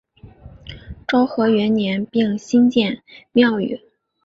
[1.07, 3.03] 昭和元年并新建
[3.33, 3.79] 庙宇。